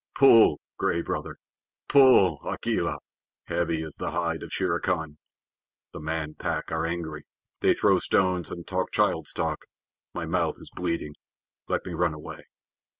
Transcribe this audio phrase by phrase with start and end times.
[0.15, 1.37] Pull, Gray Brother!
[1.87, 2.97] Pull, Akela!
[3.45, 5.19] Heavy is the hide of Shere Khan.
[5.93, 7.23] The Man Pack are angry.
[7.59, 9.65] They throw stones and talk child's talk.
[10.15, 11.13] My mouth is bleeding.
[11.67, 12.47] Let me run away.